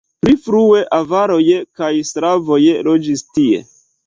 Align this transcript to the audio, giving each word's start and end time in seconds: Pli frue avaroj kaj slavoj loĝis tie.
Pli 0.21 0.31
frue 0.45 0.79
avaroj 0.97 1.43
kaj 1.83 1.91
slavoj 2.13 2.59
loĝis 2.89 3.25
tie. 3.39 3.63